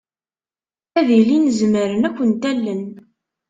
[0.99, 2.83] Ad ilin zemren ad kent-allen.